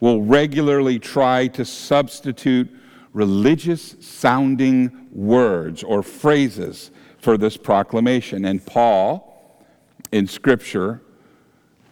will 0.00 0.22
regularly 0.22 0.98
try 0.98 1.46
to 1.48 1.64
substitute 1.64 2.68
religious 3.12 3.96
sounding 4.00 5.08
words 5.12 5.82
or 5.82 6.02
phrases 6.02 6.90
for 7.18 7.36
this 7.36 7.56
proclamation. 7.56 8.44
And 8.44 8.64
Paul, 8.64 9.66
in 10.10 10.26
Scripture, 10.26 11.02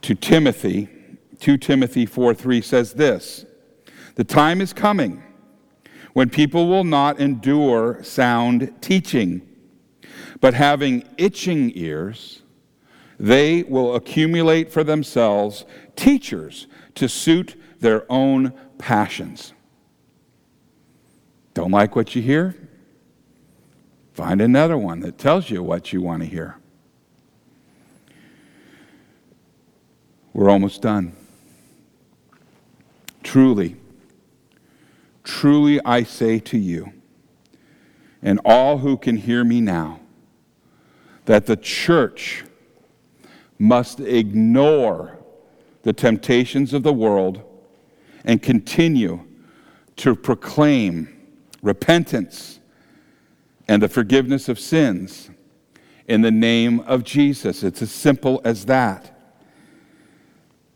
to 0.02 0.14
Timothy, 0.14 0.88
2 1.40 1.56
Timothy 1.56 2.06
4 2.06 2.34
3 2.34 2.60
says 2.60 2.94
this 2.94 3.46
The 4.16 4.24
time 4.24 4.60
is 4.60 4.72
coming 4.72 5.22
when 6.12 6.30
people 6.30 6.68
will 6.68 6.84
not 6.84 7.20
endure 7.20 8.02
sound 8.02 8.74
teaching, 8.80 9.42
but 10.40 10.54
having 10.54 11.04
itching 11.16 11.72
ears, 11.76 12.42
they 13.20 13.62
will 13.64 13.94
accumulate 13.94 14.70
for 14.72 14.82
themselves 14.82 15.64
teachers 15.96 16.66
to 16.94 17.08
suit 17.08 17.54
their 17.80 18.04
own 18.10 18.52
passions. 18.78 19.52
Don't 21.54 21.70
like 21.70 21.96
what 21.96 22.14
you 22.14 22.22
hear? 22.22 22.56
Find 24.12 24.40
another 24.40 24.76
one 24.76 25.00
that 25.00 25.18
tells 25.18 25.50
you 25.50 25.62
what 25.62 25.92
you 25.92 26.02
want 26.02 26.22
to 26.22 26.28
hear. 26.28 26.56
We're 30.32 30.50
almost 30.50 30.82
done. 30.82 31.17
Truly, 33.28 33.76
truly 35.22 35.78
I 35.84 36.02
say 36.02 36.38
to 36.38 36.56
you, 36.56 36.94
and 38.22 38.40
all 38.42 38.78
who 38.78 38.96
can 38.96 39.18
hear 39.18 39.44
me 39.44 39.60
now, 39.60 40.00
that 41.26 41.44
the 41.44 41.54
church 41.54 42.46
must 43.58 44.00
ignore 44.00 45.18
the 45.82 45.92
temptations 45.92 46.72
of 46.72 46.82
the 46.82 46.92
world 46.94 47.42
and 48.24 48.42
continue 48.42 49.20
to 49.96 50.16
proclaim 50.16 51.14
repentance 51.60 52.60
and 53.68 53.82
the 53.82 53.90
forgiveness 53.90 54.48
of 54.48 54.58
sins 54.58 55.28
in 56.06 56.22
the 56.22 56.30
name 56.30 56.80
of 56.80 57.04
Jesus. 57.04 57.62
It's 57.62 57.82
as 57.82 57.90
simple 57.90 58.40
as 58.42 58.64
that. 58.64 59.17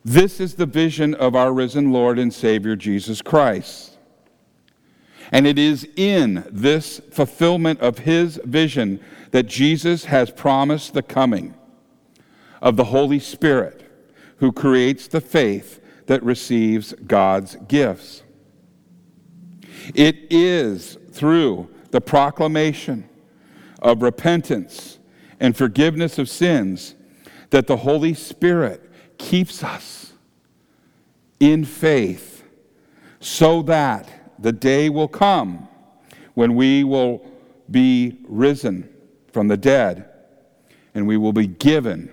This 0.05 0.41
is 0.41 0.55
the 0.55 0.67
vision 0.67 1.15
of 1.15 1.37
our 1.37 1.53
risen 1.53 1.93
Lord 1.93 2.19
and 2.19 2.35
Savior 2.35 2.75
Jesus 2.75 3.23
Christ. 3.23 3.99
And 5.31 5.47
it 5.47 5.59
is 5.59 5.89
in 5.97 6.45
this 6.51 7.01
fulfillment 7.11 7.81
of 7.81 7.99
his 7.99 8.41
vision 8.45 9.01
that 9.31 9.47
Jesus 9.47 10.07
has 10.07 10.31
promised 10.31 10.93
the 10.93 11.03
coming 11.03 11.55
of 12.61 12.77
the 12.77 12.85
Holy 12.85 13.19
Spirit, 13.19 13.89
who 14.39 14.53
creates 14.53 15.07
the 15.07 15.21
faith 15.21 15.81
that 16.07 16.23
receives 16.23 16.93
God's 17.07 17.57
gifts. 17.69 18.23
It 19.95 20.27
is 20.31 20.99
through 21.13 21.71
the 21.93 22.01
proclamation 22.01 23.09
of 23.81 24.03
repentance 24.03 24.99
and 25.41 25.57
forgiveness 25.57 26.19
of 26.19 26.29
sins 26.29 26.95
that 27.51 27.67
the 27.67 27.79
Holy 27.79 28.15
Spirit 28.15 28.92
keeps 29.23 29.63
us 29.63 30.13
in 31.39 31.65
faith 31.65 32.43
so 33.21 33.63
that 33.63 34.11
the 34.39 34.53
day 34.53 34.89
will 34.89 35.09
come 35.09 35.69
when 36.35 36.55
we 36.57 36.83
will 36.83 37.25
be 37.71 38.19
risen 38.25 38.89
from 39.33 39.49
the 39.49 39.57
dead 39.57 40.09
and 40.95 41.07
we 41.07 41.17
will 41.17 41.33
be 41.33 41.47
given 41.47 42.13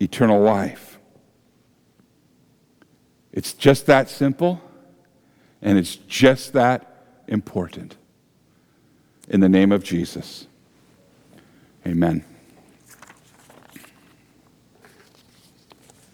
eternal 0.00 0.40
life. 0.40 0.98
It's 3.32 3.52
just 3.52 3.86
that 3.86 4.08
simple, 4.08 4.60
and 5.60 5.78
it's 5.78 5.96
just 5.96 6.52
that 6.52 7.04
important. 7.28 7.96
In 9.28 9.40
the 9.40 9.48
name 9.48 9.72
of 9.72 9.82
Jesus, 9.82 10.46
amen. 11.86 12.24